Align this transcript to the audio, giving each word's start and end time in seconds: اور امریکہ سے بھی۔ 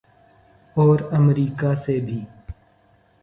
اور 0.75 0.99
امریکہ 1.11 1.73
سے 1.75 1.99
بھی۔ 1.99 2.19